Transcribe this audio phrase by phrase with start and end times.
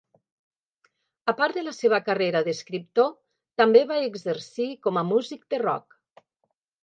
[1.33, 3.11] A part de la seva carrera d'escriptor,
[3.63, 6.01] també va exercir com a músic de rock.